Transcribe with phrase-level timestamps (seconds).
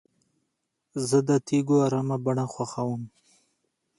[1.07, 3.03] زه د تیږو ارامه بڼه خوښوم.